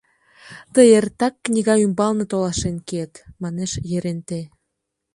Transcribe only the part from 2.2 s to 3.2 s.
толашен киет,—